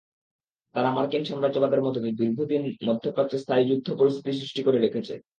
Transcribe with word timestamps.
তারা 0.75 0.89
মার্কিন 0.91 1.23
সাম্রাজ্যবাদের 1.25 1.83
মদদে 1.83 2.11
দীর্ঘদিন 2.11 2.63
মধ্যপ্রাচ্যে 2.87 3.37
স্থায়ী 3.37 3.63
যুদ্ধ 3.69 3.87
পরিস্থিতি 3.93 4.31
সৃষ্টি 4.39 4.61
করে 4.63 4.77
রেখেছে। 4.79 5.13